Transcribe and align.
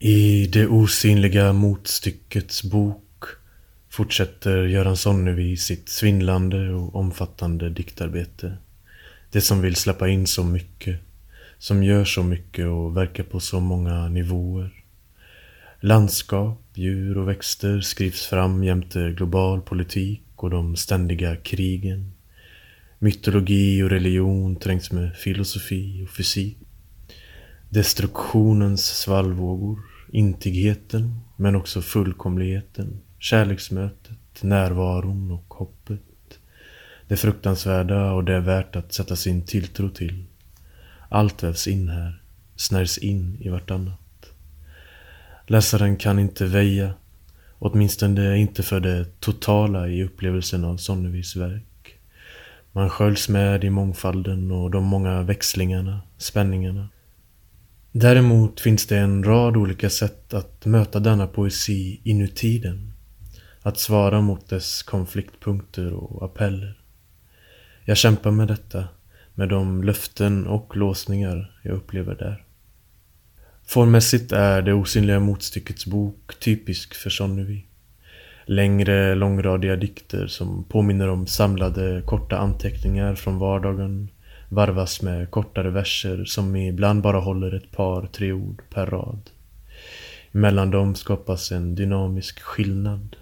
I 0.00 0.46
det 0.46 0.66
osynliga 0.66 1.52
motstyckets 1.52 2.62
bok 2.62 3.24
fortsätter 3.90 4.64
Göran 4.64 4.96
Sonnevi 4.96 5.56
sitt 5.56 5.88
svindlande 5.88 6.74
och 6.74 6.96
omfattande 6.96 7.70
diktarbete. 7.70 8.56
Det 9.30 9.40
som 9.40 9.60
vill 9.60 9.76
släppa 9.76 10.08
in 10.08 10.26
så 10.26 10.44
mycket, 10.44 11.00
som 11.58 11.82
gör 11.82 12.04
så 12.04 12.22
mycket 12.22 12.66
och 12.66 12.96
verkar 12.96 13.24
på 13.24 13.40
så 13.40 13.60
många 13.60 14.08
nivåer. 14.08 14.84
Landskap, 15.80 16.62
djur 16.74 17.18
och 17.18 17.28
växter 17.28 17.80
skrivs 17.80 18.26
fram 18.26 18.64
jämte 18.64 19.10
global 19.16 19.60
politik 19.60 20.22
och 20.36 20.50
de 20.50 20.76
ständiga 20.76 21.36
krigen. 21.36 22.12
Mytologi 22.98 23.82
och 23.82 23.90
religion 23.90 24.56
trängs 24.56 24.92
med 24.92 25.16
filosofi 25.16 26.04
och 26.04 26.10
fysik. 26.10 26.67
Destruktionens 27.70 28.86
svallvågor, 28.86 29.78
intigheten 30.12 31.20
men 31.36 31.56
också 31.56 31.82
fullkomligheten, 31.82 33.00
kärleksmötet, 33.18 34.42
närvaron 34.42 35.30
och 35.30 35.54
hoppet. 35.54 36.00
Det 37.08 37.16
fruktansvärda 37.16 38.12
och 38.12 38.24
det 38.24 38.34
är 38.34 38.40
värt 38.40 38.76
att 38.76 38.92
sätta 38.92 39.16
sin 39.16 39.46
tilltro 39.46 39.88
till. 39.88 40.24
Allt 41.08 41.42
vävs 41.42 41.68
in 41.68 41.88
här, 41.88 42.22
snärjs 42.56 42.98
in 42.98 43.38
i 43.40 43.48
vartannat. 43.48 44.32
Läsaren 45.46 45.96
kan 45.96 46.18
inte 46.18 46.46
väja, 46.46 46.94
åtminstone 47.58 48.38
inte 48.38 48.62
för 48.62 48.80
det 48.80 49.20
totala 49.20 49.88
i 49.88 50.04
upplevelsen 50.04 50.64
av 50.64 50.76
Sonnevis 50.76 51.36
verk. 51.36 51.98
Man 52.72 52.90
sköljs 52.90 53.28
med 53.28 53.64
i 53.64 53.70
mångfalden 53.70 54.50
och 54.50 54.70
de 54.70 54.84
många 54.84 55.22
växlingarna, 55.22 56.00
spänningarna. 56.18 56.88
Däremot 58.00 58.60
finns 58.60 58.86
det 58.86 58.98
en 58.98 59.24
rad 59.24 59.56
olika 59.56 59.90
sätt 59.90 60.34
att 60.34 60.66
möta 60.66 61.00
denna 61.00 61.26
poesi 61.26 62.00
inuti 62.04 62.58
den. 62.58 62.92
Att 63.62 63.78
svara 63.78 64.20
mot 64.20 64.48
dess 64.48 64.82
konfliktpunkter 64.82 65.92
och 65.92 66.24
appeller. 66.24 66.80
Jag 67.84 67.96
kämpar 67.96 68.30
med 68.30 68.48
detta, 68.48 68.88
med 69.34 69.48
de 69.48 69.82
löften 69.82 70.46
och 70.46 70.76
låsningar 70.76 71.60
jag 71.62 71.74
upplever 71.74 72.14
där. 72.14 72.44
Formmässigt 73.66 74.32
är 74.32 74.62
Det 74.62 74.72
osynliga 74.72 75.20
motstyckets 75.20 75.86
bok 75.86 76.38
typisk 76.40 76.94
för 76.94 77.10
Sonnevi. 77.10 77.64
Längre, 78.46 79.14
långradiga 79.14 79.76
dikter 79.76 80.26
som 80.26 80.64
påminner 80.64 81.08
om 81.08 81.26
samlade 81.26 82.02
korta 82.06 82.38
anteckningar 82.38 83.14
från 83.14 83.38
vardagen 83.38 84.08
varvas 84.48 85.02
med 85.02 85.30
kortare 85.30 85.70
verser 85.70 86.24
som 86.24 86.56
ibland 86.56 87.02
bara 87.02 87.20
håller 87.20 87.54
ett 87.54 87.70
par, 87.70 88.06
tre 88.06 88.32
ord 88.32 88.62
per 88.70 88.86
rad. 88.86 89.30
Mellan 90.32 90.70
dem 90.70 90.94
skapas 90.94 91.52
en 91.52 91.74
dynamisk 91.74 92.40
skillnad. 92.40 93.16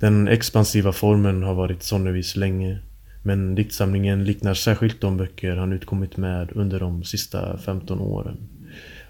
Den 0.00 0.28
expansiva 0.28 0.92
formen 0.92 1.42
har 1.42 1.54
varit 1.54 1.82
Sonnevis 1.82 2.36
länge 2.36 2.78
men 3.22 3.54
diktsamlingen 3.54 4.24
liknar 4.24 4.54
särskilt 4.54 5.00
de 5.00 5.16
böcker 5.16 5.56
han 5.56 5.72
utkommit 5.72 6.16
med 6.16 6.52
under 6.52 6.80
de 6.80 7.04
sista 7.04 7.58
15 7.58 8.00
åren. 8.00 8.48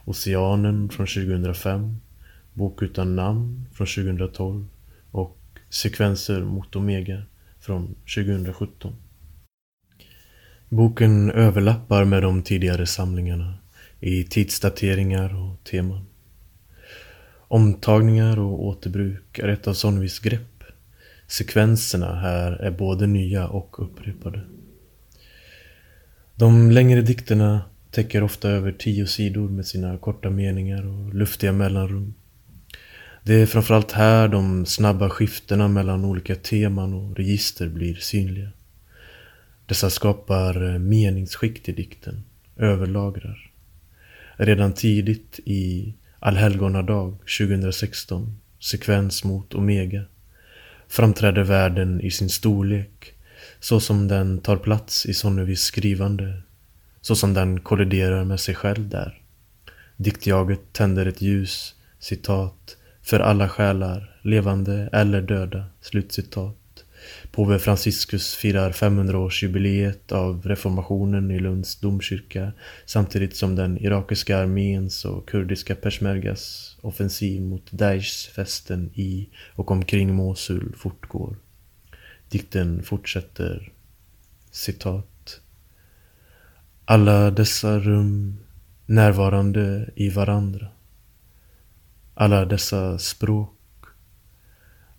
Oceanen 0.05 0.89
från 0.89 1.07
2005, 1.07 1.97
Bok 2.53 2.83
utan 2.83 3.17
namn 3.17 3.67
från 3.73 3.87
2012 3.87 4.67
och 5.11 5.39
Sekvenser 5.69 6.41
mot 6.41 6.77
Omega 6.77 7.23
från 7.61 7.95
2017. 8.17 8.97
Boken 10.73 11.31
överlappar 11.31 12.05
med 12.05 12.23
de 12.23 12.43
tidigare 12.43 12.87
samlingarna 12.87 13.55
i 14.01 14.25
tidsdateringar 14.25 15.37
och 15.37 15.65
teman. 15.65 16.07
Omtagningar 17.49 18.39
och 18.39 18.65
återbruk 18.65 19.39
är 19.39 19.49
ett 19.49 19.69
av 19.69 19.75
Sonnevis 19.75 20.19
grepp. 20.19 20.65
Sekvenserna 21.27 22.15
här 22.15 22.53
är 22.53 22.71
både 22.71 23.07
nya 23.07 23.49
och 23.49 23.83
upprepade. 23.83 24.41
De 26.35 26.71
längre 26.71 27.03
dikterna 27.03 27.61
täcker 27.91 28.23
ofta 28.23 28.49
över 28.49 28.73
tio 28.73 29.07
sidor 29.07 29.49
med 29.49 29.67
sina 29.67 29.99
korta 29.99 30.31
meningar 30.31 30.87
och 30.87 31.15
luftiga 31.15 31.53
mellanrum. 31.53 32.15
Det 33.23 33.35
är 33.35 33.47
framförallt 33.47 33.93
här 33.93 34.29
de 34.29 34.67
snabba 34.67 35.11
skiftena 35.11 35.69
mellan 35.69 36.05
olika 36.05 36.35
teman 36.35 36.95
och 36.95 37.17
register 37.17 37.69
blir 37.69 37.95
synliga. 37.95 38.49
Dessa 39.71 39.91
skapar 39.91 40.63
eh, 40.63 40.79
meningsskikt 40.79 41.69
i 41.69 41.73
dikten, 41.73 42.25
överlagrar. 42.57 43.51
Redan 44.37 44.73
tidigt 44.73 45.41
i 45.45 45.95
Allhelgonadag 46.19 47.17
2016, 47.39 48.41
sekvens 48.59 49.25
mot 49.25 49.55
Omega, 49.55 50.03
framträder 50.89 51.43
världen 51.43 52.01
i 52.01 52.11
sin 52.11 52.31
storlek 52.31 53.15
så 53.61 53.81
som 53.81 54.09
den 54.09 54.39
tar 54.39 54.57
plats 54.57 55.07
i 55.07 55.15
Sonnevis 55.15 55.61
skrivande, 55.61 56.43
så 57.01 57.17
som 57.17 57.35
den 57.35 57.61
kolliderar 57.61 58.25
med 58.25 58.41
sig 58.41 58.55
själv 58.55 58.89
där. 58.89 59.21
Diktjaget 59.97 60.73
tänder 60.73 61.07
ett 61.07 61.23
ljus, 61.23 61.75
citat, 61.99 62.77
för 63.03 63.21
alla 63.21 63.49
själar, 63.49 64.19
levande 64.23 64.89
eller 64.93 65.23
döda, 65.23 65.65
slutcitat. 65.81 66.60
Påve 67.31 67.59
Franciscus 67.59 68.35
firar 68.35 68.73
500-årsjubileet 68.73 70.13
av 70.13 70.43
reformationen 70.47 71.31
i 71.31 71.39
Lunds 71.39 71.77
domkyrka 71.77 72.53
samtidigt 72.87 73.37
som 73.37 73.57
den 73.57 73.79
irakiska 73.79 74.39
arméns 74.39 75.05
och 75.05 75.29
kurdiska 75.29 75.75
peshmergas 75.75 76.77
offensiv 76.81 77.43
mot 77.43 77.73
Daeshs 77.73 78.27
fästen 78.27 78.91
i 78.95 79.29
och 79.55 79.71
omkring 79.71 80.15
Mosul 80.15 80.75
fortgår. 80.77 81.37
Dikten 82.29 82.83
fortsätter 82.83 83.73
citat. 84.51 85.41
Alla 86.85 87.31
dessa 87.31 87.79
rum 87.79 88.39
närvarande 88.87 89.91
i 89.97 90.11
varandra. 90.11 90.69
Alla 92.15 92.45
dessa 92.45 92.99
språk. 92.99 93.57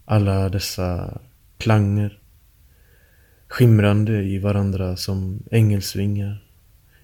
Alla 0.06 0.50
dessa 0.50 1.22
klanger 1.62 2.20
skimrande 3.48 4.24
i 4.24 4.40
varandra 4.40 4.96
som 4.96 5.44
ängelsvingar 5.52 6.46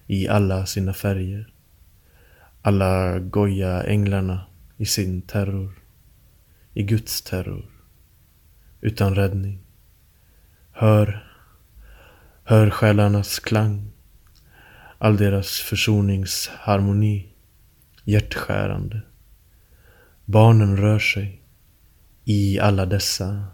i 0.06 0.28
alla 0.28 0.66
sina 0.66 0.94
färger. 0.94 1.52
Alla 2.62 3.18
goja 3.18 3.82
änglarna 3.82 4.46
i 4.76 4.86
sin 4.86 5.22
terror, 5.22 5.72
i 6.74 6.82
Guds 6.82 7.22
terror, 7.22 7.66
utan 8.80 9.14
räddning. 9.14 9.58
Hör, 10.72 11.34
hör 12.44 12.70
själarnas 12.70 13.38
klang, 13.38 13.90
all 14.98 15.16
deras 15.16 15.60
försoningsharmoni, 15.60 17.26
hjärtskärande. 18.04 19.00
Barnen 20.24 20.76
rör 20.76 20.98
sig 20.98 21.42
i 22.24 22.58
alla 22.58 22.86
dessa, 22.86 23.44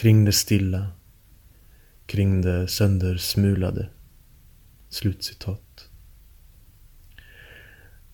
kring 0.00 0.24
det 0.24 0.32
stilla, 0.32 0.86
kring 2.06 2.42
det 2.42 2.68
söndersmulade. 2.68 3.88
Slutcitat. 4.88 5.88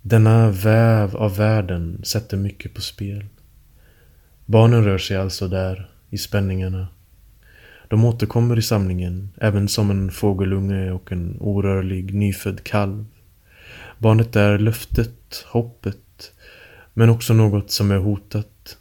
Denna 0.02 0.50
väv 0.50 1.16
av 1.16 1.36
världen 1.36 2.00
sätter 2.04 2.36
mycket 2.36 2.74
på 2.74 2.80
spel. 2.80 3.24
Barnen 4.47 4.84
rör 4.84 4.98
sig 4.98 5.16
alltså 5.16 5.48
där, 5.48 5.91
i 6.10 6.19
spänningarna. 6.19 6.88
De 7.88 8.04
återkommer 8.04 8.58
i 8.58 8.62
samlingen, 8.62 9.30
även 9.36 9.68
som 9.68 9.91
en 9.91 10.10
fågelunge 10.10 10.91
och 10.91 11.12
en 11.12 11.36
orörlig 11.41 12.15
nyfödd 12.15 12.65
kalv. 12.65 13.04
Barnet 13.98 14.36
är 14.36 14.59
löftet, 14.59 15.44
hoppet, 15.47 16.33
men 16.94 17.10
också 17.10 17.34
något 17.34 17.71
som 17.71 17.91
är 17.91 17.98
hotat. 17.98 18.78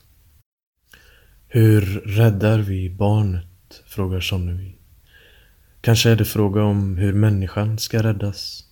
Hur 1.55 1.81
räddar 2.05 2.59
vi 2.59 2.89
barnet? 2.89 3.83
frågar 3.85 4.19
Sonnevi. 4.19 4.75
Kanske 5.81 6.09
är 6.09 6.15
det 6.15 6.25
fråga 6.25 6.63
om 6.63 6.97
hur 6.97 7.13
människan 7.13 7.77
ska 7.77 8.03
räddas. 8.03 8.63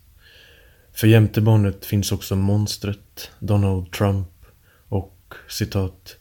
För 0.94 1.08
jämte 1.08 1.42
barnet 1.42 1.86
finns 1.86 2.12
också 2.12 2.36
monstret, 2.36 3.32
Donald 3.40 3.92
Trump 3.92 4.46
och 4.88 5.34
citat 5.50 6.16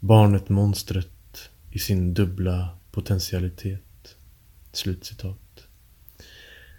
barnet 0.00 0.48
monstret 0.48 1.50
i 1.70 1.78
sin 1.78 2.14
dubbla 2.14 2.68
potentialitet. 2.90 4.16
Slutcitat. 4.72 5.66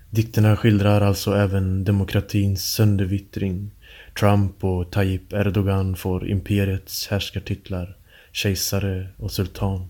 Dikterna 0.09 0.57
skildrar 0.57 1.01
alltså 1.01 1.35
även 1.35 1.83
demokratins 1.83 2.63
söndervittring. 2.63 3.71
Trump 4.19 4.63
och 4.63 4.91
Tayyip 4.91 5.33
Erdogan 5.33 5.95
får 5.95 6.27
imperiets 6.27 7.07
härskartitlar, 7.07 7.97
kejsare 8.33 9.07
och 9.17 9.31
sultan. 9.31 9.89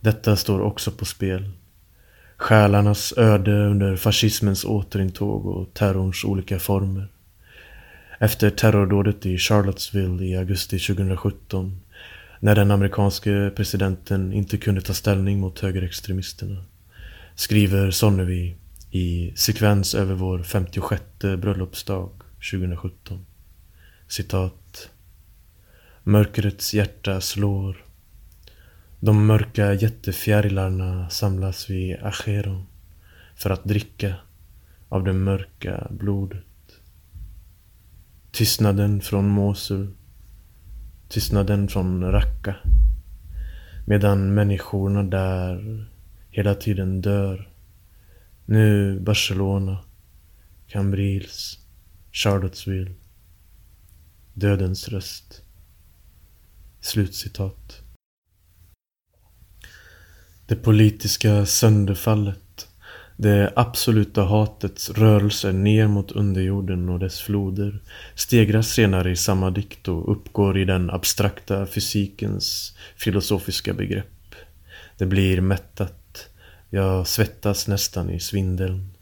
Detta 0.00 0.36
står 0.36 0.60
också 0.60 0.90
på 0.90 1.04
spel 1.04 1.50
Själarnas 2.36 3.14
öde 3.16 3.66
under 3.66 3.96
fascismens 3.96 4.64
återintåg 4.64 5.46
och 5.46 5.74
terrorns 5.74 6.24
olika 6.24 6.58
former. 6.58 7.08
Efter 8.18 8.50
terrordådet 8.50 9.26
i 9.26 9.38
Charlottesville 9.38 10.24
i 10.24 10.36
augusti 10.36 10.78
2017 10.78 11.80
när 12.40 12.54
den 12.54 12.70
amerikanske 12.70 13.50
presidenten 13.56 14.32
inte 14.32 14.56
kunde 14.56 14.80
ta 14.80 14.94
ställning 14.94 15.40
mot 15.40 15.60
högerextremisterna 15.60 16.64
skriver 17.38 17.90
Sonnevi 17.90 18.56
i 18.90 19.32
sekvens 19.36 19.94
över 19.94 20.14
vår 20.14 20.42
56 20.42 21.02
bröllopsdag 21.38 22.10
2017. 22.50 23.26
Citat. 24.08 24.67
Mörkrets 26.08 26.74
hjärta 26.74 27.20
slår. 27.20 27.84
De 29.00 29.26
mörka 29.26 29.74
jättefjärilarna 29.74 31.10
samlas 31.10 31.70
vid 31.70 31.96
Acheron 32.02 32.66
för 33.34 33.50
att 33.50 33.64
dricka 33.64 34.14
av 34.88 35.04
det 35.04 35.12
mörka 35.12 35.86
blodet. 35.90 36.44
Tystnaden 38.30 39.00
från 39.00 39.28
Mosul. 39.28 39.94
Tystnaden 41.08 41.68
från 41.68 42.12
Raqqa. 42.12 42.54
Medan 43.86 44.34
människorna 44.34 45.02
där 45.02 45.86
hela 46.30 46.54
tiden 46.54 47.00
dör. 47.00 47.50
Nu 48.46 49.00
Barcelona, 49.00 49.78
Cambrils, 50.68 51.58
Charlottesville. 52.12 52.94
Dödens 54.34 54.88
röst. 54.88 55.42
Slutcitat. 56.88 57.82
Det 60.46 60.56
politiska 60.56 61.46
sönderfallet 61.46 62.68
det 63.16 63.52
absoluta 63.56 64.22
hatets 64.22 64.90
rörelse 64.90 65.52
ner 65.52 65.86
mot 65.86 66.12
underjorden 66.12 66.88
och 66.88 66.98
dess 66.98 67.20
floder 67.20 67.82
stegras 68.14 68.68
senare 68.68 69.10
i 69.10 69.16
samma 69.16 69.50
dikt 69.50 69.88
och 69.88 70.12
uppgår 70.12 70.58
i 70.58 70.64
den 70.64 70.90
abstrakta 70.90 71.66
fysikens 71.66 72.76
filosofiska 72.96 73.74
begrepp. 73.74 74.34
Det 74.98 75.06
blir 75.06 75.40
mättat. 75.40 76.28
Jag 76.70 77.06
svettas 77.06 77.68
nästan 77.68 78.10
i 78.10 78.20
svindeln. 78.20 78.94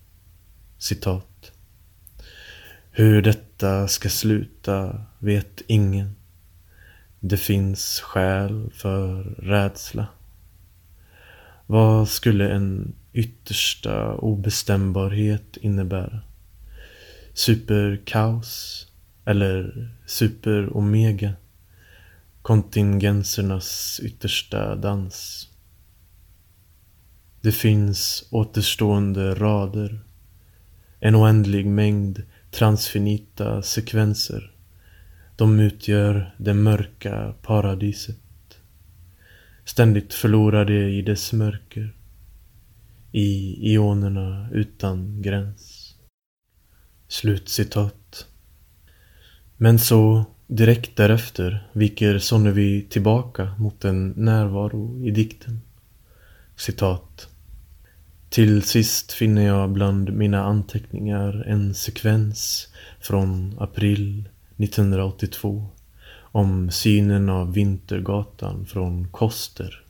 Citat. 0.78 1.52
Hur 2.90 3.22
detta 3.22 3.88
ska 3.88 4.08
sluta 4.08 5.02
vet 5.18 5.62
ingen. 5.66 6.16
Det 7.28 7.36
finns 7.36 8.00
skäl 8.00 8.70
för 8.74 9.22
rädsla. 9.38 10.06
Vad 11.66 12.08
skulle 12.08 12.48
en 12.48 12.94
yttersta 13.12 14.14
obestämbarhet 14.14 15.56
innebära? 15.56 16.20
Superkaos? 17.34 18.86
Eller 19.24 19.88
super-omega? 20.06 21.32
Kontingensernas 22.42 24.00
yttersta 24.02 24.76
dans? 24.76 25.48
Det 27.40 27.52
finns 27.52 28.28
återstående 28.30 29.34
rader. 29.34 30.00
En 31.00 31.16
oändlig 31.16 31.66
mängd 31.66 32.22
transfinita 32.50 33.62
sekvenser. 33.62 34.55
De 35.36 35.60
utgör 35.60 36.34
det 36.38 36.54
mörka 36.54 37.34
paradiset 37.42 38.16
ständigt 39.66 40.14
förlorade 40.14 40.90
i 40.90 41.02
dess 41.02 41.32
mörker. 41.32 41.94
I 43.12 43.56
ionerna 43.72 44.48
utan 44.52 45.22
gräns. 45.22 45.94
Slutcitat. 47.08 48.26
Men 49.56 49.78
så, 49.78 50.24
direkt 50.46 50.96
därefter, 50.96 51.68
viker 51.72 52.18
Sonnevi 52.18 52.86
tillbaka 52.90 53.54
mot 53.58 53.84
en 53.84 54.08
närvaro 54.16 55.04
i 55.04 55.10
dikten. 55.10 55.60
Citat. 56.56 57.28
Till 58.28 58.62
sist 58.62 59.12
finner 59.12 59.46
jag 59.46 59.70
bland 59.70 60.12
mina 60.12 60.44
anteckningar 60.44 61.44
en 61.46 61.74
sekvens 61.74 62.68
från 63.00 63.56
april 63.58 64.28
1982 64.56 65.66
om 66.18 66.70
synen 66.70 67.28
av 67.28 67.52
Vintergatan 67.52 68.66
från 68.66 69.08
Koster 69.08 69.84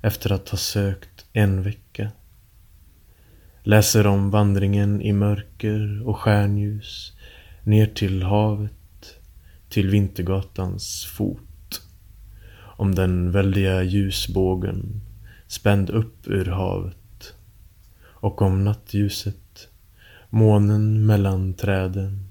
efter 0.00 0.32
att 0.32 0.48
ha 0.48 0.58
sökt 0.58 1.26
en 1.32 1.62
vecka. 1.62 2.10
Läser 3.62 4.06
om 4.06 4.30
vandringen 4.30 5.02
i 5.02 5.12
mörker 5.12 6.08
och 6.08 6.18
stjärnljus 6.18 7.12
ner 7.62 7.86
till 7.86 8.22
havet, 8.22 8.72
till 9.68 9.90
Vintergatans 9.90 11.04
fot. 11.04 11.82
Om 12.58 12.94
den 12.94 13.32
väldiga 13.32 13.82
ljusbågen 13.82 15.00
spänd 15.46 15.90
upp 15.90 16.26
ur 16.26 16.44
havet 16.44 17.34
och 18.00 18.42
om 18.42 18.64
nattljuset, 18.64 19.68
månen 20.30 21.06
mellan 21.06 21.54
träden, 21.54 22.27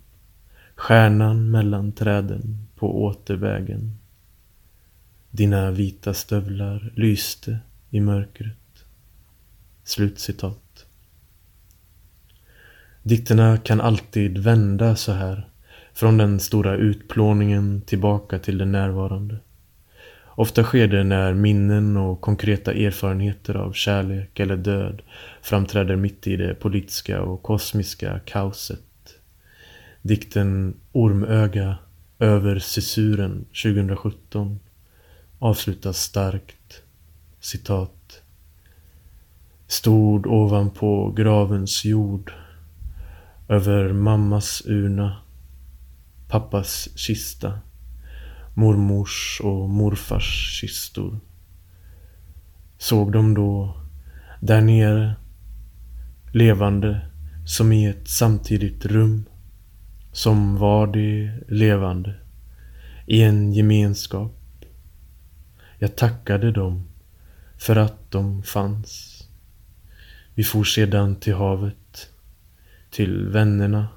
stjärnan 0.77 1.51
mellan 1.51 1.91
träden 1.91 2.67
på 2.75 3.03
återvägen. 3.03 3.97
Dina 5.31 5.71
vita 5.71 6.13
stövlar 6.13 6.91
lyste 6.95 7.59
i 7.89 7.99
mörkret. 7.99 8.85
Slutcitat. 9.83 10.85
Dikterna 13.03 13.57
kan 13.57 13.81
alltid 13.81 14.37
vända 14.37 14.95
så 14.95 15.11
här. 15.11 15.49
Från 15.93 16.17
den 16.17 16.39
stora 16.39 16.75
utplåningen 16.75 17.81
tillbaka 17.81 18.39
till 18.39 18.57
det 18.57 18.65
närvarande. 18.65 19.37
Ofta 20.25 20.63
sker 20.63 20.87
det 20.87 21.03
när 21.03 21.33
minnen 21.33 21.97
och 21.97 22.21
konkreta 22.21 22.73
erfarenheter 22.73 23.55
av 23.55 23.73
kärlek 23.73 24.39
eller 24.39 24.57
död 24.57 25.01
framträder 25.41 25.95
mitt 25.95 26.27
i 26.27 26.35
det 26.35 26.53
politiska 26.53 27.21
och 27.21 27.43
kosmiska 27.43 28.19
kaoset. 28.25 28.86
Dikten 30.01 30.73
Ormöga 30.91 31.77
över 32.19 32.59
Cessuren 32.59 33.45
2017 33.63 34.59
avslutas 35.39 35.97
starkt. 35.97 36.83
Citat. 37.39 38.21
Stod 39.67 40.27
ovanpå 40.27 41.11
gravens 41.11 41.85
jord 41.85 42.33
över 43.47 43.93
mammas 43.93 44.63
urna, 44.65 45.17
pappas 46.27 46.89
kista, 46.95 47.59
mormors 48.53 49.41
och 49.43 49.69
morfars 49.69 50.59
kistor. 50.61 51.19
Såg 52.77 53.11
de 53.11 53.33
då 53.33 53.77
där 54.41 54.61
nere, 54.61 55.15
levande 56.33 57.01
som 57.45 57.71
i 57.71 57.85
ett 57.85 58.09
samtidigt 58.09 58.85
rum 58.85 59.25
som 60.17 60.57
var 60.57 60.87
de 60.87 61.31
levande 61.47 62.13
i 63.05 63.23
en 63.23 63.53
gemenskap. 63.53 64.65
Jag 65.79 65.95
tackade 65.95 66.51
dem 66.51 66.83
för 67.57 67.75
att 67.75 68.11
de 68.11 68.43
fanns. 68.43 69.23
Vi 70.33 70.43
for 70.43 70.63
sedan 70.63 71.15
till 71.15 71.33
havet, 71.33 72.09
till 72.89 73.27
vännerna, 73.27 73.87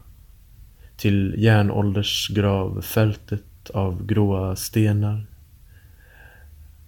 till 0.97 1.35
järnåldersgravfältet 1.39 3.71
av 3.75 4.07
gråa 4.07 4.57
stenar. 4.57 5.27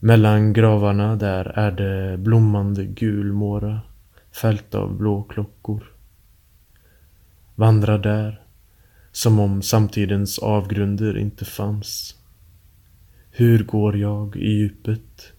Mellan 0.00 0.52
gravarna 0.52 1.16
där 1.16 1.44
är 1.44 1.70
det 1.70 2.18
blommande 2.18 2.84
gulmåra, 2.84 3.80
fält 4.32 4.74
av 4.74 4.96
blåklockor. 4.96 5.84
Vandra 7.54 7.98
där, 7.98 8.41
som 9.12 9.38
om 9.38 9.62
samtidens 9.62 10.38
avgrunder 10.38 11.18
inte 11.18 11.44
fanns. 11.44 12.16
Hur 13.30 13.64
går 13.64 13.96
jag 13.96 14.36
i 14.36 14.50
djupet? 14.50 15.32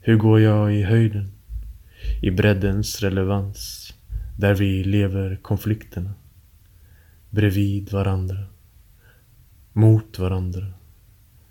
Hur 0.00 0.16
går 0.16 0.40
jag 0.40 0.74
i 0.76 0.82
höjden? 0.82 1.32
I 2.22 2.30
breddens 2.30 3.02
relevans, 3.02 3.92
där 4.38 4.54
vi 4.54 4.84
lever 4.84 5.36
konflikterna. 5.42 6.14
Bredvid 7.30 7.92
varandra. 7.92 8.44
Mot 9.72 10.18
varandra. 10.18 10.66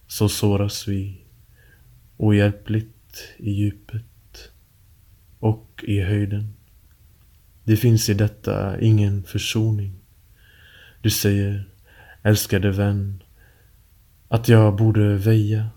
Så 0.07 0.29
såras 0.29 0.87
vi 0.87 1.21
ohjälpligt 2.17 3.23
i 3.37 3.51
djupet 3.51 4.51
och 5.39 5.83
i 5.87 6.01
höjden. 6.01 6.53
Det 7.63 7.77
finns 7.77 8.09
i 8.09 8.13
detta 8.13 8.79
ingen 8.79 9.23
försoning. 9.23 10.04
Du 11.05 11.11
säger, 11.11 11.69
älskade 12.23 12.71
vän, 12.71 13.23
att 14.27 14.49
jag 14.49 14.75
borde 14.75 15.15
väja. 15.15 15.69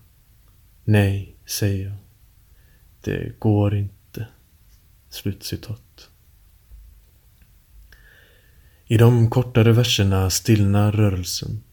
Nej, 0.83 1.35
säger 1.45 1.85
jag. 1.85 1.95
Det 3.01 3.39
går 3.39 3.75
inte. 3.75 4.27
Slutcitat. 5.09 6.09
I 8.85 8.97
de 8.97 9.29
kortare 9.29 9.71
verserna 9.71 10.29
stillnar 10.29 10.91
rörelsen. 10.91 11.63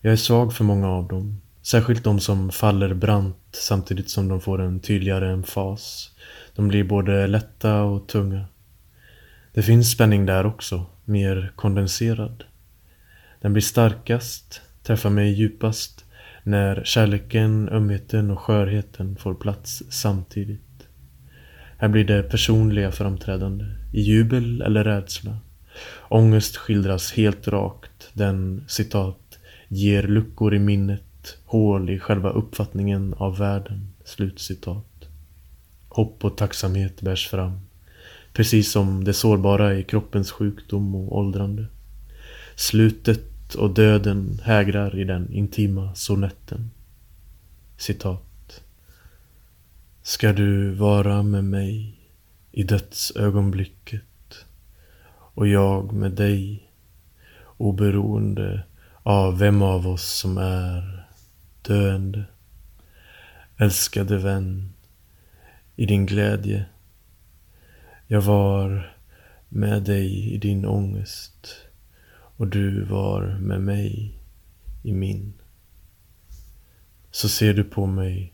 Jag 0.00 0.12
är 0.12 0.16
svag 0.16 0.52
för 0.54 0.64
många 0.64 0.88
av 0.88 1.08
dem. 1.08 1.40
Särskilt 1.62 2.04
de 2.04 2.20
som 2.20 2.50
faller 2.50 2.94
brant 2.94 3.48
samtidigt 3.52 4.10
som 4.10 4.28
de 4.28 4.40
får 4.40 4.60
en 4.60 4.80
tydligare 4.80 5.32
emfas. 5.32 6.10
De 6.54 6.68
blir 6.68 6.84
både 6.84 7.26
lätta 7.26 7.82
och 7.82 8.08
tunga. 8.08 8.44
Det 9.56 9.62
finns 9.62 9.90
spänning 9.90 10.26
där 10.26 10.46
också, 10.46 10.86
mer 11.04 11.52
kondenserad. 11.56 12.44
Den 13.40 13.52
blir 13.52 13.62
starkast, 13.62 14.60
träffar 14.82 15.10
mig 15.10 15.32
djupast, 15.32 16.04
när 16.42 16.84
kärleken, 16.84 17.68
ömheten 17.68 18.30
och 18.30 18.38
skörheten 18.40 19.16
får 19.16 19.34
plats 19.34 19.82
samtidigt. 19.90 20.88
Här 21.78 21.88
blir 21.88 22.04
det 22.04 22.22
personliga 22.22 22.92
framträdande, 22.92 23.64
i 23.92 24.00
jubel 24.00 24.62
eller 24.62 24.84
rädsla. 24.84 25.38
Ångest 26.08 26.56
skildras 26.56 27.12
helt 27.12 27.48
rakt, 27.48 28.10
den 28.12 28.64
citat 28.68 29.38
ger 29.68 30.02
luckor 30.02 30.54
i 30.54 30.58
minnet, 30.58 31.38
hål 31.44 31.90
i 31.90 31.98
själva 31.98 32.30
uppfattningen 32.30 33.14
av 33.14 33.38
världen. 33.38 33.92
Slutcitat. 34.04 35.08
Hopp 35.88 36.24
och 36.24 36.36
tacksamhet 36.36 37.00
bärs 37.00 37.28
fram. 37.28 37.65
Precis 38.36 38.72
som 38.72 39.04
det 39.04 39.14
sårbara 39.14 39.74
i 39.74 39.82
kroppens 39.82 40.30
sjukdom 40.30 40.94
och 40.94 41.18
åldrande. 41.18 41.66
Slutet 42.56 43.54
och 43.54 43.74
döden 43.74 44.40
hägrar 44.42 44.98
i 44.98 45.04
den 45.04 45.32
intima 45.32 45.94
sonetten. 45.94 46.70
Citat. 47.76 48.62
Ska 50.02 50.32
du 50.32 50.70
vara 50.70 51.22
med 51.22 51.44
mig 51.44 52.00
i 52.52 52.62
dödsögonblicket 52.62 54.44
och 55.08 55.48
jag 55.48 55.92
med 55.92 56.12
dig 56.12 56.70
oberoende 57.56 58.62
av 59.02 59.38
vem 59.38 59.62
av 59.62 59.88
oss 59.88 60.18
som 60.18 60.38
är 60.38 61.06
döende. 61.62 62.24
Älskade 63.56 64.18
vän, 64.18 64.72
i 65.76 65.86
din 65.86 66.06
glädje. 66.06 66.66
Jag 68.08 68.20
var 68.20 68.96
med 69.48 69.82
dig 69.82 70.34
i 70.34 70.38
din 70.38 70.66
ångest 70.66 71.56
och 72.10 72.46
du 72.46 72.84
var 72.84 73.38
med 73.40 73.60
mig 73.60 74.18
i 74.82 74.92
min. 74.92 75.32
Så 77.10 77.28
ser 77.28 77.54
du 77.54 77.64
på 77.64 77.86
mig 77.86 78.32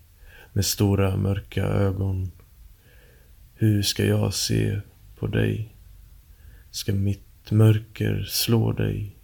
med 0.53 0.65
stora 0.65 1.17
mörka 1.17 1.63
ögon. 1.63 2.31
Hur 3.53 3.81
ska 3.81 4.05
jag 4.05 4.33
se 4.33 4.81
på 5.19 5.27
dig? 5.27 5.75
Ska 6.71 6.93
mitt 6.93 7.51
mörker 7.51 8.23
slå 8.23 8.71
dig? 8.71 9.15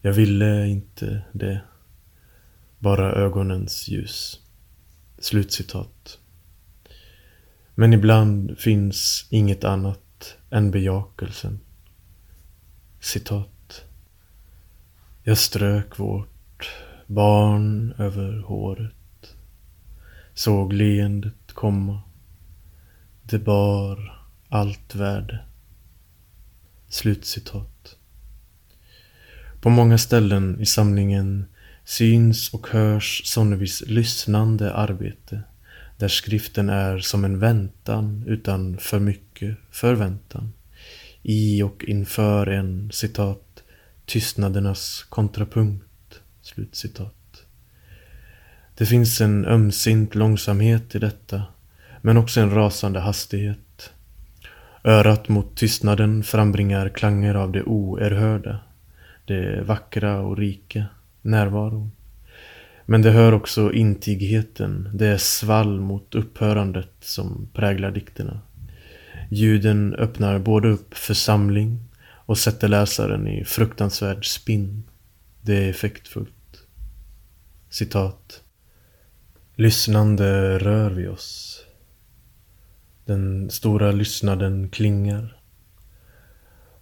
Jag 0.00 0.12
ville 0.12 0.66
inte 0.66 1.22
det. 1.32 1.60
Bara 2.78 3.12
ögonens 3.12 3.88
ljus. 3.88 4.40
Slutcitat. 5.18 6.18
Men 7.78 7.92
ibland 7.92 8.58
finns 8.58 9.26
inget 9.30 9.64
annat 9.64 10.36
än 10.50 10.70
bejakelsen. 10.70 11.60
Citat. 13.00 13.84
Jag 15.22 15.38
strök 15.38 15.98
vårt 15.98 16.70
barn 17.06 17.94
över 17.98 18.40
håret. 18.40 19.36
Såg 20.34 20.72
leendet 20.72 21.52
komma. 21.52 22.02
Det 23.22 23.38
bar 23.38 24.26
allt 24.48 24.94
värde. 24.94 25.44
Slutcitat. 26.88 27.96
På 29.60 29.70
många 29.70 29.98
ställen 29.98 30.60
i 30.60 30.66
samlingen 30.66 31.46
syns 31.84 32.54
och 32.54 32.68
hörs 32.68 33.22
Sonnevis 33.24 33.82
lyssnande 33.86 34.74
arbete 34.74 35.42
där 35.98 36.08
skriften 36.08 36.68
är 36.68 36.98
som 36.98 37.24
en 37.24 37.38
väntan 37.38 38.24
utan 38.26 38.78
för 38.78 38.98
mycket 38.98 39.56
förväntan. 39.70 40.52
I 41.22 41.62
och 41.62 41.84
inför 41.84 42.46
en, 42.46 42.90
citat, 42.92 43.62
tystnadernas 44.06 45.06
kontrapunkt, 45.08 46.20
slutcitat. 46.42 47.44
Det 48.74 48.86
finns 48.86 49.20
en 49.20 49.46
ömsint 49.46 50.14
långsamhet 50.14 50.94
i 50.94 50.98
detta, 50.98 51.42
men 52.00 52.16
också 52.16 52.40
en 52.40 52.54
rasande 52.54 53.00
hastighet. 53.00 53.90
Örat 54.84 55.28
mot 55.28 55.56
tystnaden 55.56 56.22
frambringar 56.22 56.88
klanger 56.88 57.34
av 57.34 57.52
det 57.52 57.62
oerhörda, 57.62 58.58
det 59.24 59.62
vackra 59.62 60.20
och 60.20 60.36
rika, 60.36 60.84
närvaron. 61.22 61.90
Men 62.86 63.02
det 63.02 63.10
hör 63.10 63.32
också 63.32 63.72
intigheten, 63.72 64.90
det 64.94 65.18
svall 65.18 65.80
mot 65.80 66.14
upphörandet 66.14 66.92
som 67.00 67.48
präglar 67.52 67.90
dikterna. 67.90 68.40
Ljuden 69.30 69.94
öppnar 69.94 70.38
både 70.38 70.68
upp 70.68 70.94
församling 70.94 71.84
och 72.26 72.38
sätter 72.38 72.68
läsaren 72.68 73.28
i 73.28 73.44
fruktansvärd 73.44 74.26
spinn. 74.26 74.82
Det 75.40 75.64
är 75.64 75.70
effektfullt. 75.70 76.66
Citat. 77.70 78.42
Lyssnande 79.54 80.58
rör 80.58 80.90
vi 80.90 81.08
oss. 81.08 81.60
Den 83.04 83.50
stora 83.50 83.92
lyssnaden 83.92 84.68
klingar. 84.68 85.40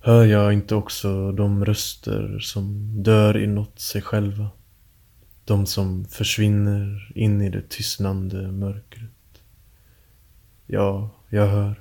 Hör 0.01 0.25
jag 0.25 0.53
inte 0.53 0.75
också 0.75 1.33
de 1.33 1.65
röster 1.65 2.39
som 2.39 2.95
dör 3.03 3.37
inåt 3.37 3.81
sig 3.81 4.03
själva? 4.03 4.51
De 5.45 5.67
som 5.67 6.05
försvinner 6.05 7.13
in 7.15 7.43
i 7.43 7.51
det 7.51 7.69
tystnande 7.69 8.53
mörkret. 8.53 9.11
Ja, 10.67 11.11
jag 11.29 11.47
hör. 11.47 11.81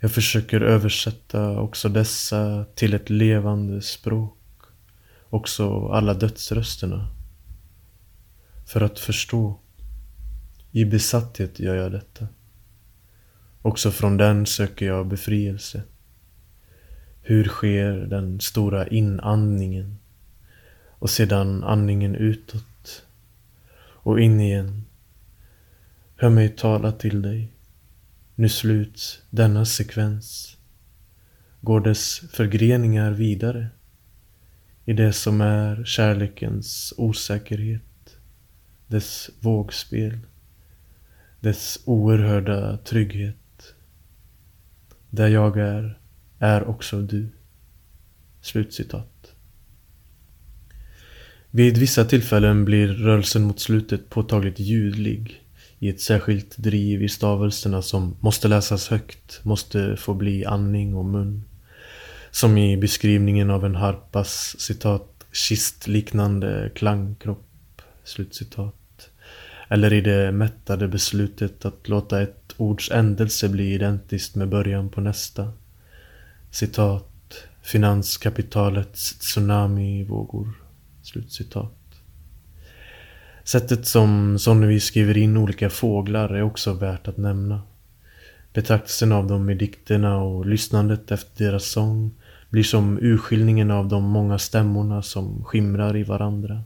Jag 0.00 0.12
försöker 0.12 0.60
översätta 0.60 1.60
också 1.60 1.88
dessa 1.88 2.64
till 2.74 2.94
ett 2.94 3.10
levande 3.10 3.82
språk. 3.82 4.38
Också 5.30 5.88
alla 5.88 6.14
dödsrösterna. 6.14 7.08
För 8.66 8.80
att 8.80 8.98
förstå. 8.98 9.60
I 10.70 10.84
besatthet 10.84 11.58
gör 11.58 11.74
jag 11.74 11.92
detta. 11.92 12.28
Också 13.62 13.90
från 13.90 14.16
den 14.16 14.46
söker 14.46 14.86
jag 14.86 15.06
befrielse. 15.06 15.82
Hur 17.22 17.44
sker 17.44 17.92
den 17.92 18.40
stora 18.40 18.86
inandningen? 18.86 19.98
Och 21.00 21.10
sedan 21.10 21.64
andningen 21.64 22.14
utåt. 22.14 23.04
Och 23.80 24.20
in 24.20 24.40
igen. 24.40 24.84
Hör 26.16 26.30
mig 26.30 26.48
tala 26.48 26.92
till 26.92 27.22
dig. 27.22 27.52
Nu 28.34 28.48
sluts 28.48 29.22
denna 29.30 29.64
sekvens. 29.64 30.56
Går 31.60 31.80
dess 31.80 32.18
förgreningar 32.18 33.10
vidare 33.10 33.68
i 34.84 34.92
det 34.92 35.12
som 35.12 35.40
är 35.40 35.84
kärlekens 35.84 36.94
osäkerhet, 36.96 38.16
dess 38.86 39.30
vågspel, 39.40 40.18
dess 41.40 41.78
oerhörda 41.84 42.76
trygghet. 42.76 43.74
Där 45.10 45.28
jag 45.28 45.56
är, 45.56 45.98
är 46.38 46.68
också 46.68 47.00
du. 47.00 47.28
Slutcitat. 48.40 49.09
Vid 51.52 51.78
vissa 51.78 52.04
tillfällen 52.04 52.64
blir 52.64 52.88
rörelsen 52.88 53.42
mot 53.42 53.60
slutet 53.60 54.10
påtagligt 54.10 54.58
ljudlig 54.58 55.42
i 55.78 55.88
ett 55.88 56.00
särskilt 56.00 56.56
driv 56.56 57.02
i 57.02 57.08
stavelserna 57.08 57.82
som 57.82 58.16
måste 58.20 58.48
läsas 58.48 58.88
högt, 58.88 59.40
måste 59.44 59.96
få 59.96 60.14
bli 60.14 60.44
andning 60.44 60.94
och 60.94 61.04
mun. 61.04 61.44
Som 62.30 62.58
i 62.58 62.76
beskrivningen 62.76 63.50
av 63.50 63.64
en 63.64 63.74
harpas 63.74 64.60
citat 64.60 65.26
kistliknande 65.32 66.70
klangkropp. 66.74 67.82
Slutcitat. 68.04 69.10
Eller 69.68 69.92
i 69.92 70.00
det 70.00 70.32
mättade 70.32 70.88
beslutet 70.88 71.64
att 71.64 71.88
låta 71.88 72.22
ett 72.22 72.54
ords 72.56 72.90
ändelse 72.90 73.48
bli 73.48 73.74
identiskt 73.74 74.34
med 74.34 74.48
början 74.48 74.88
på 74.88 75.00
nästa. 75.00 75.52
Citat. 76.50 77.06
Finanskapitalets 77.62 79.18
tsunamivågor. 79.18 80.48
Slutcitat. 81.02 81.76
Sättet 83.44 83.86
som 83.86 84.38
Sonnevi 84.38 84.80
skriver 84.80 85.16
in 85.16 85.36
olika 85.36 85.70
fåglar 85.70 86.28
är 86.28 86.42
också 86.42 86.72
värt 86.72 87.08
att 87.08 87.16
nämna. 87.16 87.62
Betraktelsen 88.52 89.12
av 89.12 89.26
dem 89.26 89.50
i 89.50 89.54
dikterna 89.54 90.18
och 90.22 90.46
lyssnandet 90.46 91.10
efter 91.10 91.44
deras 91.44 91.64
sång 91.64 92.14
blir 92.50 92.62
som 92.62 92.98
urskiljningen 92.98 93.70
av 93.70 93.88
de 93.88 94.02
många 94.02 94.38
stämmorna 94.38 95.02
som 95.02 95.44
skimrar 95.44 95.96
i 95.96 96.02
varandra. 96.02 96.62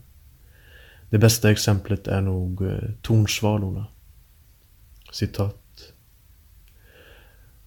Det 1.09 1.17
bästa 1.17 1.51
exemplet 1.51 2.07
är 2.07 2.21
nog 2.21 2.61
eh, 2.61 2.89
tornsvalorna. 3.01 3.85
Citat. 5.11 5.93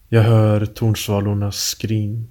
Jag 0.08 0.22
hör 0.22 0.66
tornsvalornas 0.66 1.56
skrin 1.56 2.28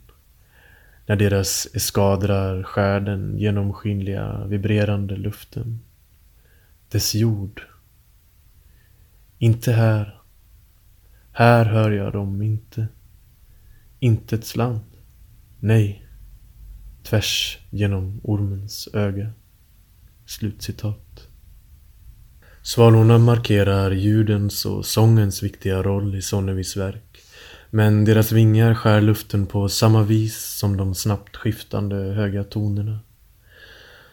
när 1.08 1.16
deras 1.16 1.68
eskadrar 1.74 2.64
skär 2.64 3.00
den 3.00 3.38
genomskinliga, 3.38 4.46
vibrerande 4.46 5.16
luften. 5.16 5.80
Dess 6.90 7.16
jord. 7.16 7.62
Inte 9.38 9.72
här. 9.72 10.22
Här 11.32 11.66
hör 11.66 11.92
jag 11.92 12.14
dem 12.14 12.42
inte. 12.42 12.88
Intets 14.00 14.56
land. 14.56 14.80
Nej. 15.60 16.06
Tvärs 17.04 17.58
genom 17.70 18.22
ormens 18.24 18.90
öga. 18.94 19.32
Slutcitat. 20.26 21.28
Svalorna 22.62 23.18
markerar 23.18 23.92
ljudens 23.92 24.66
och 24.66 24.86
sångens 24.86 25.44
viktiga 25.44 25.84
roll 25.84 26.16
i 26.16 26.22
Sonnevis 26.22 26.78
verk. 26.78 27.07
Men 27.70 28.06
deras 28.06 28.32
vingar 28.32 28.74
skär 28.74 29.02
luften 29.02 29.46
på 29.46 29.70
samma 29.70 30.04
vis 30.04 30.58
som 30.60 30.78
de 30.78 30.96
snabbt 30.96 31.36
skiftande 31.36 31.96
höga 31.96 32.44
tonerna. 32.44 33.00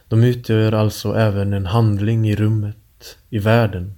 De 0.08 0.24
utgör 0.24 0.72
alltså 0.72 1.14
även 1.14 1.52
en 1.52 1.66
handling 1.66 2.28
i 2.28 2.36
rummet, 2.36 3.18
i 3.30 3.38
världen. 3.38 3.94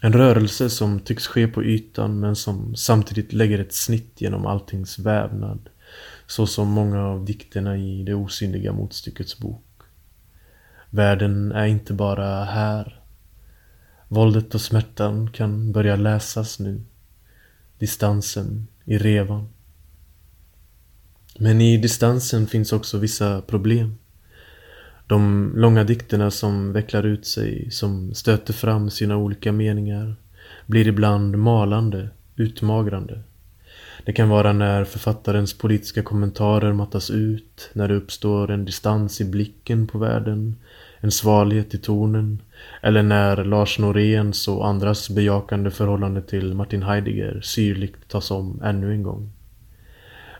En 0.00 0.12
rörelse 0.12 0.70
som 0.70 1.00
tycks 1.00 1.26
ske 1.26 1.48
på 1.48 1.64
ytan 1.64 2.20
men 2.20 2.36
som 2.36 2.76
samtidigt 2.76 3.32
lägger 3.32 3.58
ett 3.58 3.74
snitt 3.74 4.20
genom 4.20 4.46
alltings 4.46 4.98
vävnad. 4.98 5.68
Så 6.26 6.46
som 6.46 6.68
många 6.68 7.06
av 7.06 7.24
dikterna 7.24 7.76
i 7.76 8.02
Det 8.02 8.14
osynliga 8.14 8.72
motstyckets 8.72 9.38
bok. 9.38 9.64
Världen 10.90 11.52
är 11.52 11.66
inte 11.66 11.92
bara 11.92 12.44
här. 12.44 13.00
Våldet 14.08 14.54
och 14.54 14.60
smärtan 14.60 15.30
kan 15.30 15.72
börja 15.72 15.96
läsas 15.96 16.58
nu. 16.58 16.80
Distansen 17.78 18.66
i 18.84 18.98
revan. 18.98 19.48
Men 21.38 21.60
i 21.60 21.76
distansen 21.76 22.46
finns 22.46 22.72
också 22.72 22.98
vissa 22.98 23.40
problem. 23.40 23.94
De 25.06 25.52
långa 25.56 25.84
dikterna 25.84 26.30
som 26.30 26.72
vecklar 26.72 27.02
ut 27.02 27.26
sig, 27.26 27.70
som 27.70 28.14
stöter 28.14 28.52
fram 28.52 28.90
sina 28.90 29.16
olika 29.16 29.52
meningar, 29.52 30.16
blir 30.66 30.88
ibland 30.88 31.38
malande, 31.38 32.08
utmagrande. 32.36 33.22
Det 34.04 34.12
kan 34.12 34.28
vara 34.28 34.52
när 34.52 34.84
författarens 34.84 35.58
politiska 35.58 36.02
kommentarer 36.02 36.72
mattas 36.72 37.10
ut, 37.10 37.70
när 37.72 37.88
det 37.88 37.94
uppstår 37.94 38.50
en 38.50 38.64
distans 38.64 39.20
i 39.20 39.24
blicken 39.24 39.86
på 39.86 39.98
världen, 39.98 40.56
en 41.00 41.10
svalhet 41.10 41.74
i 41.74 41.78
tonen, 41.78 42.42
eller 42.82 43.02
när 43.02 43.44
Lars 43.44 43.78
Noréns 43.78 44.48
och 44.48 44.68
andras 44.68 45.10
bejakande 45.10 45.70
förhållande 45.70 46.22
till 46.22 46.54
Martin 46.54 46.82
Heidegger 46.82 47.40
syrligt 47.40 48.08
tas 48.08 48.30
om 48.30 48.60
ännu 48.62 48.92
en 48.92 49.02
gång. 49.02 49.32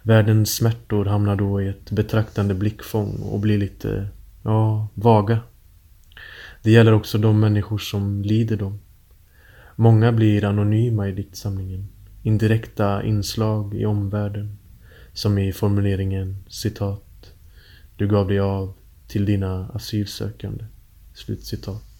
Världens 0.02 0.54
smärtor 0.54 1.04
hamnar 1.04 1.37
då 1.37 1.62
i 1.62 1.69
ett 1.69 1.90
betraktande 1.90 2.54
blickfång 2.54 3.21
och 3.23 3.40
blir 3.40 3.59
lite, 3.59 4.09
ja, 4.43 4.88
vaga. 4.95 5.38
Det 6.62 6.71
gäller 6.71 6.93
också 6.93 7.19
de 7.19 7.40
människor 7.40 7.78
som 7.78 8.23
lider 8.23 8.57
dem. 8.57 8.81
Många 9.76 10.12
blir 10.12 10.45
anonyma 10.45 11.09
i 11.09 11.12
diktsamlingen. 11.12 11.88
Indirekta 12.23 13.02
inslag 13.02 13.75
i 13.75 13.87
omvärlden. 13.87 14.59
Som 15.12 15.38
i 15.38 15.52
formuleringen 15.52 16.45
citat. 16.49 17.33
Du 17.97 18.09
gav 18.09 18.28
dig 18.28 18.40
av 18.40 18.75
till 19.09 19.25
dina 19.25 19.69
asylsökande. 19.69 20.64
Slutcitat. 21.14 21.93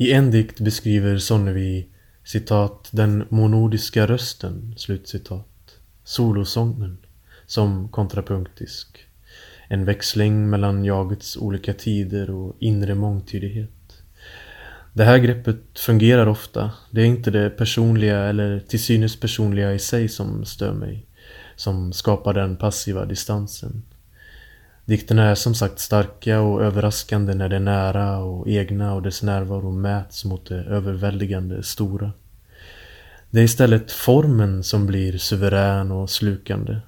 I 0.00 0.12
en 0.12 0.30
dikt 0.30 0.60
beskriver 0.60 1.18
Sonnevi 1.18 1.86
citat 2.24 2.88
den 2.92 3.24
monodiska 3.28 4.06
rösten, 4.06 4.74
slutcitat, 4.76 5.78
solosången, 6.04 6.98
som 7.46 7.88
kontrapunktisk. 7.88 9.06
En 9.68 9.84
växling 9.84 10.50
mellan 10.50 10.84
jagets 10.84 11.36
olika 11.36 11.74
tider 11.74 12.30
och 12.30 12.56
inre 12.58 12.94
mångtydighet. 12.94 14.02
Det 14.92 15.04
här 15.04 15.18
greppet 15.18 15.78
fungerar 15.78 16.26
ofta. 16.26 16.70
Det 16.90 17.00
är 17.00 17.06
inte 17.06 17.30
det 17.30 17.50
personliga 17.50 18.18
eller 18.18 18.60
till 18.60 18.82
synes 18.82 19.20
personliga 19.20 19.74
i 19.74 19.78
sig 19.78 20.08
som 20.08 20.44
stör 20.44 20.72
mig. 20.72 21.06
Som 21.56 21.92
skapar 21.92 22.34
den 22.34 22.56
passiva 22.56 23.04
distansen. 23.04 23.82
Dikterna 24.90 25.30
är 25.30 25.34
som 25.34 25.54
sagt 25.54 25.78
starka 25.78 26.40
och 26.40 26.62
överraskande 26.62 27.34
när 27.34 27.48
det 27.48 27.56
är 27.56 27.60
nära 27.60 28.18
och 28.18 28.48
egna 28.48 28.94
och 28.94 29.02
dess 29.02 29.22
närvaro 29.22 29.70
mäts 29.70 30.24
mot 30.24 30.48
det 30.48 30.54
överväldigande 30.54 31.62
stora. 31.62 32.12
Det 33.30 33.40
är 33.40 33.44
istället 33.44 33.92
formen 33.92 34.64
som 34.64 34.86
blir 34.86 35.18
suverän 35.18 35.90
och 35.90 36.10
slukande. 36.10 36.80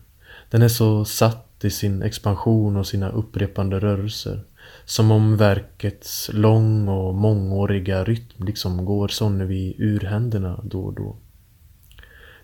Den 0.50 0.62
är 0.62 0.68
så 0.68 1.04
satt 1.04 1.64
i 1.64 1.70
sin 1.70 2.02
expansion 2.02 2.76
och 2.76 2.86
sina 2.86 3.10
upprepande 3.10 3.80
rörelser. 3.80 4.40
Som 4.84 5.10
om 5.10 5.36
verkets 5.36 6.30
lång 6.32 6.88
och 6.88 7.14
mångåriga 7.14 8.04
rytm 8.04 8.44
liksom 8.46 8.84
går 8.84 9.08
Sonnevi 9.08 9.74
ur 9.78 10.00
händerna 10.00 10.60
då 10.64 10.80
och 10.80 10.94
då. 10.94 11.16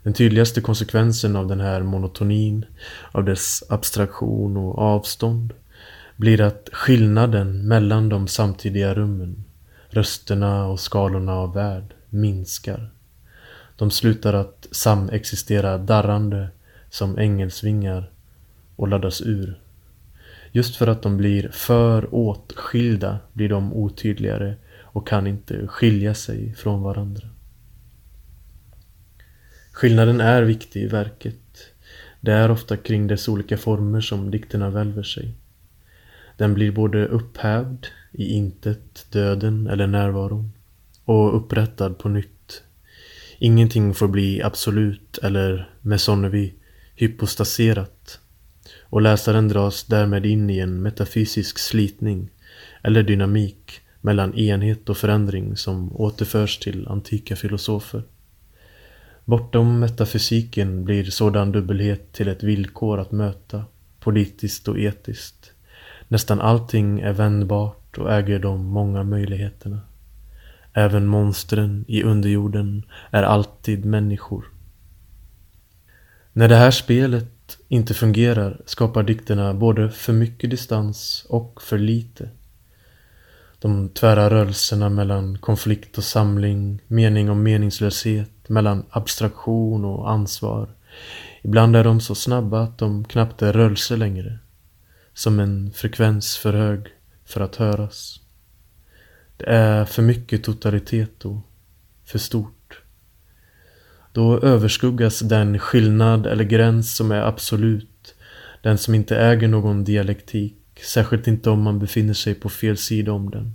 Den 0.08 0.14
tydligaste 0.14 0.60
konsekvensen 0.60 1.36
av 1.36 1.46
den 1.46 1.60
här 1.60 1.82
monotonin, 1.82 2.64
av 3.12 3.24
dess 3.24 3.62
abstraktion 3.68 4.56
och 4.56 4.78
avstånd, 4.78 5.54
blir 6.16 6.40
att 6.40 6.68
skillnaden 6.72 7.68
mellan 7.68 8.08
de 8.08 8.28
samtidiga 8.28 8.94
rummen, 8.94 9.44
rösterna 9.88 10.66
och 10.66 10.80
skalorna 10.80 11.34
av 11.34 11.54
värld, 11.54 11.94
minskar. 12.10 12.90
De 13.76 13.90
slutar 13.90 14.34
att 14.34 14.68
samexistera 14.70 15.78
darrande 15.78 16.48
som 16.90 17.18
ängelsvingar 17.18 18.10
och 18.76 18.88
laddas 18.88 19.20
ur. 19.20 19.60
Just 20.52 20.76
för 20.76 20.86
att 20.86 21.02
de 21.02 21.16
blir 21.16 21.48
för 21.52 22.14
åtskilda 22.14 23.18
blir 23.32 23.48
de 23.48 23.72
otydligare 23.72 24.54
och 24.80 25.08
kan 25.08 25.26
inte 25.26 25.66
skilja 25.66 26.14
sig 26.14 26.54
från 26.54 26.82
varandra. 26.82 27.28
Skillnaden 29.78 30.20
är 30.20 30.42
viktig 30.42 30.82
i 30.82 30.86
verket. 30.86 31.72
Det 32.20 32.32
är 32.32 32.50
ofta 32.50 32.76
kring 32.76 33.06
dess 33.06 33.28
olika 33.28 33.56
former 33.56 34.00
som 34.00 34.30
dikterna 34.30 34.70
välver 34.70 35.02
sig. 35.02 35.34
Den 36.36 36.54
blir 36.54 36.72
både 36.72 37.06
upphävd 37.06 37.86
i 38.12 38.32
intet, 38.32 39.06
döden 39.10 39.66
eller 39.66 39.86
närvaron 39.86 40.52
och 41.04 41.36
upprättad 41.36 41.98
på 41.98 42.08
nytt. 42.08 42.62
Ingenting 43.38 43.94
får 43.94 44.08
bli 44.08 44.42
absolut 44.42 45.18
eller 45.18 45.70
med 45.80 46.00
Sonnevi 46.00 46.54
hypostaserat 46.94 48.20
och 48.82 49.02
läsaren 49.02 49.48
dras 49.48 49.84
därmed 49.84 50.26
in 50.26 50.50
i 50.50 50.58
en 50.58 50.82
metafysisk 50.82 51.58
slitning 51.58 52.30
eller 52.82 53.02
dynamik 53.02 53.80
mellan 54.00 54.34
enhet 54.34 54.88
och 54.88 54.96
förändring 54.96 55.56
som 55.56 55.96
återförs 55.96 56.58
till 56.58 56.88
antika 56.88 57.36
filosofer. 57.36 58.02
Bortom 59.28 59.80
metafysiken 59.80 60.84
blir 60.84 61.04
sådan 61.04 61.52
dubbelhet 61.52 62.12
till 62.12 62.28
ett 62.28 62.42
villkor 62.42 63.00
att 63.00 63.12
möta, 63.12 63.64
politiskt 64.00 64.68
och 64.68 64.78
etiskt. 64.78 65.52
Nästan 66.08 66.40
allting 66.40 67.00
är 67.00 67.12
vändbart 67.12 67.98
och 67.98 68.12
äger 68.12 68.38
de 68.38 68.64
många 68.64 69.02
möjligheterna. 69.02 69.80
Även 70.72 71.06
monstren 71.06 71.84
i 71.88 72.02
underjorden 72.02 72.82
är 73.10 73.22
alltid 73.22 73.84
människor. 73.84 74.44
När 76.32 76.48
det 76.48 76.56
här 76.56 76.70
spelet 76.70 77.58
inte 77.68 77.94
fungerar 77.94 78.60
skapar 78.66 79.02
dikterna 79.02 79.54
både 79.54 79.90
för 79.90 80.12
mycket 80.12 80.50
distans 80.50 81.26
och 81.28 81.62
för 81.62 81.78
lite. 81.78 82.30
De 83.60 83.88
tvära 83.88 84.30
rörelserna 84.30 84.88
mellan 84.88 85.38
konflikt 85.38 85.98
och 85.98 86.04
samling, 86.04 86.82
mening 86.86 87.30
och 87.30 87.36
meningslöshet 87.36 88.48
mellan 88.48 88.84
abstraktion 88.90 89.84
och 89.84 90.10
ansvar. 90.10 90.68
Ibland 91.42 91.76
är 91.76 91.84
de 91.84 92.00
så 92.00 92.14
snabba 92.14 92.62
att 92.62 92.78
de 92.78 93.04
knappt 93.04 93.42
är 93.42 93.52
rörelse 93.52 93.96
längre. 93.96 94.38
Som 95.14 95.40
en 95.40 95.72
frekvens 95.72 96.36
för 96.36 96.52
hög 96.52 96.86
för 97.24 97.40
att 97.40 97.56
höras. 97.56 98.20
Det 99.36 99.44
är 99.44 99.84
för 99.84 100.02
mycket 100.02 100.44
totalitet 100.44 101.24
och 101.24 101.40
för 102.04 102.18
stort. 102.18 102.82
Då 104.12 104.40
överskuggas 104.40 105.20
den 105.20 105.58
skillnad 105.58 106.26
eller 106.26 106.44
gräns 106.44 106.96
som 106.96 107.12
är 107.12 107.22
absolut. 107.22 108.14
Den 108.62 108.78
som 108.78 108.94
inte 108.94 109.16
äger 109.16 109.48
någon 109.48 109.84
dialektik. 109.84 110.57
Särskilt 110.84 111.26
inte 111.26 111.50
om 111.50 111.62
man 111.62 111.78
befinner 111.78 112.14
sig 112.14 112.34
på 112.34 112.48
fel 112.48 112.76
sida 112.76 113.12
om 113.12 113.30
den. 113.30 113.52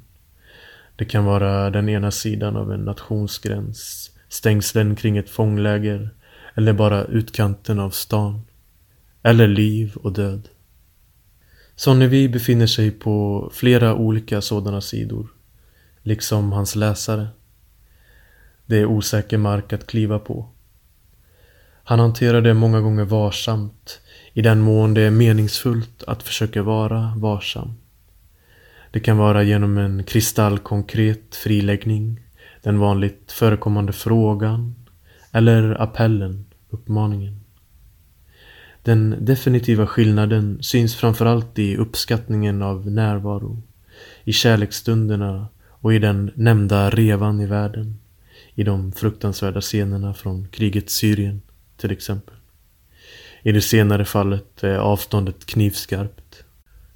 Det 0.96 1.06
kan 1.06 1.26
vara 1.26 1.70
den 1.70 1.90
ena 1.90 2.12
sidan 2.12 2.56
av 2.56 2.72
en 2.72 2.86
nationsgräns 2.86 4.12
stängslen 4.30 4.96
kring 4.96 5.18
ett 5.18 5.30
fångläger 5.30 6.10
eller 6.56 6.74
bara 6.74 7.04
utkanten 7.06 7.80
av 7.80 7.90
stan. 7.90 8.42
Eller 9.24 9.48
liv 9.48 9.96
och 9.96 10.14
död. 10.14 10.50
Sonnevi 11.76 12.30
befinner 12.30 12.68
sig 12.68 12.92
på 12.92 13.50
flera 13.54 13.96
olika 13.96 14.42
sådana 14.42 14.82
sidor, 14.82 15.28
liksom 16.02 16.52
hans 16.52 16.76
läsare. 16.76 17.28
Det 18.66 18.78
är 18.78 18.86
osäker 18.86 19.38
mark 19.38 19.74
att 19.74 19.88
kliva 19.88 20.20
på. 20.20 20.50
Han 21.84 22.00
hanterar 22.00 22.42
det 22.42 22.54
många 22.54 22.82
gånger 22.82 23.04
varsamt, 23.04 24.02
i 24.34 24.42
den 24.42 24.62
mån 24.62 24.94
det 24.94 25.02
är 25.02 25.12
meningsfullt 25.12 26.04
att 26.04 26.24
försöka 26.24 26.64
vara 26.64 27.14
varsam. 27.18 27.74
Det 28.92 29.00
kan 29.00 29.18
vara 29.18 29.44
genom 29.44 29.78
en 29.78 30.04
kristallkonkret 30.04 31.36
friläggning, 31.36 32.20
den 32.62 32.80
vanligt 32.80 33.32
förekommande 33.32 33.94
frågan 33.94 34.76
eller 35.32 35.82
appellen, 35.82 36.46
uppmaningen. 36.70 37.40
Den 38.84 39.16
definitiva 39.20 39.88
skillnaden 39.88 40.64
syns 40.64 40.96
framförallt 40.96 41.60
i 41.60 41.78
uppskattningen 41.78 42.62
av 42.62 42.92
närvaro, 42.92 43.62
i 44.24 44.34
kärleksstunderna 44.34 45.48
och 45.68 45.94
i 45.94 46.00
den 46.00 46.32
nämnda 46.36 46.90
revan 46.90 47.42
i 47.42 47.46
världen, 47.46 48.00
i 48.56 48.64
de 48.64 48.92
fruktansvärda 48.92 49.62
scenerna 49.62 50.14
från 50.14 50.48
krigets 50.48 50.94
Syrien 50.94 51.42
till 51.78 51.92
exempel. 51.92 52.33
I 53.46 53.52
det 53.52 53.62
senare 53.62 54.06
fallet 54.06 54.64
är 54.64 54.78
avståndet 54.78 55.46
knivskarpt. 55.46 56.44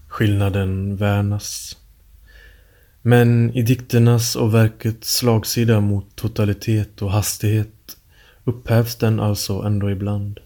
Skillnaden 0.08 0.96
värnas. 0.96 1.78
Men 3.02 3.54
i 3.54 3.62
dikternas 3.62 4.36
och 4.36 4.54
verkets 4.54 5.18
slagsida 5.18 5.82
mot 5.82 6.16
totalitet 6.16 7.02
och 7.02 7.12
hastighet 7.12 7.98
upphävs 8.44 8.96
den 8.96 9.20
alltså 9.20 9.62
ändå 9.62 9.92
ibland. 9.92 10.40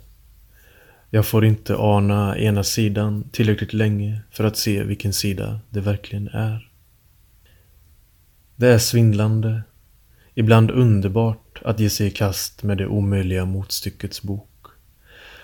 Jag 1.10 1.26
får 1.26 1.46
inte 1.46 1.76
ana 1.76 2.38
ena 2.38 2.64
sidan 2.64 3.30
tillräckligt 3.32 3.74
länge 3.74 4.22
för 4.32 4.44
att 4.44 4.58
se 4.58 4.84
vilken 4.84 5.14
sida 5.14 5.60
det 5.70 5.82
verkligen 5.82 6.28
är. 6.28 6.70
Det 8.56 8.68
är 8.68 8.78
svindlande, 8.78 9.62
ibland 10.34 10.72
underbart 10.72 11.62
att 11.66 11.80
ge 11.80 11.90
sig 11.90 12.08
i 12.08 12.12
kast 12.12 12.64
med 12.64 12.78
det 12.78 12.88
omöjliga 12.88 13.46
motstyckets 13.46 14.22
bok. 14.22 14.51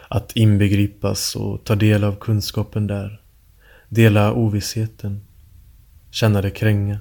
Att 0.07 0.35
inbegripas 0.35 1.35
och 1.35 1.63
ta 1.63 1.75
del 1.75 2.03
av 2.03 2.15
kunskapen 2.15 2.87
där. 2.87 3.21
Dela 3.89 4.33
ovissheten. 4.33 5.21
Känna 6.11 6.41
det 6.41 6.49
kränga. 6.49 6.99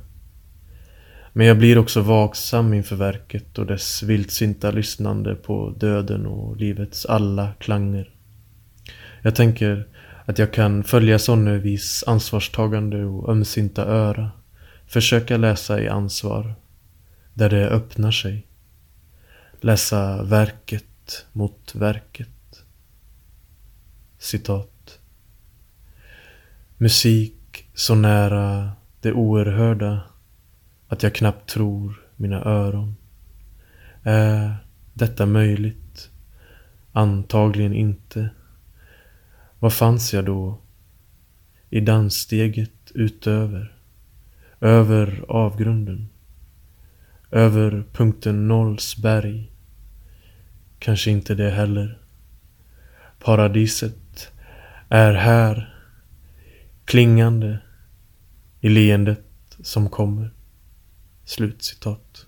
Men 1.33 1.47
jag 1.47 1.59
blir 1.59 1.79
också 1.79 2.01
vaksam 2.01 2.75
inför 2.75 2.97
verket 2.97 3.59
och 3.59 3.67
dess 3.67 4.03
vildsinta 4.03 4.71
lyssnande 4.71 5.35
på 5.35 5.75
döden 5.79 6.27
och 6.27 6.57
livets 6.57 7.07
alla 7.07 7.53
klanger. 7.59 8.11
Jag 9.23 9.35
tänker 9.35 9.87
att 10.25 10.39
jag 10.39 10.53
kan 10.53 10.85
följa 10.85 11.19
Sonnevis 11.19 12.05
ansvarstagande 12.07 13.05
och 13.05 13.29
ömsinta 13.29 13.85
öra. 13.85 14.31
Försöka 14.87 15.37
läsa 15.37 15.81
i 15.81 15.89
ansvar. 15.89 16.55
Där 17.35 17.51
det 17.51 17.69
öppnar 17.69 18.11
sig. 18.11 18.47
Läsa 19.61 20.23
verket 20.23 21.27
mot 21.33 21.75
verket. 21.75 22.36
Citat. 24.27 24.99
Musik 26.77 27.69
så 27.75 27.95
nära 27.95 28.73
det 29.01 29.13
oerhörda 29.13 30.03
att 30.89 31.03
jag 31.03 31.15
knappt 31.15 31.51
tror 31.51 32.07
mina 32.17 32.45
öron. 32.45 32.97
Är 34.03 34.57
detta 34.95 35.27
möjligt? 35.27 36.11
Antagligen 36.93 37.73
inte. 37.73 38.29
Var 39.59 39.71
fanns 39.71 40.15
jag 40.15 40.25
då? 40.25 40.59
I 41.71 41.81
danssteget 41.81 42.93
utöver. 42.95 43.77
Över 44.61 45.25
avgrunden. 45.29 46.09
Över 47.31 47.85
punkten 47.93 48.49
nolls 48.49 48.97
berg. 48.97 49.53
Kanske 50.79 51.11
inte 51.11 51.35
det 51.35 51.51
heller. 51.51 51.99
Paradiset 53.19 54.06
är 54.89 55.13
här 55.13 55.75
klingande 56.85 57.59
i 58.61 58.69
leendet 58.69 59.25
som 59.61 59.91
kommer. 59.91 60.31
Slutcitat. 61.25 62.26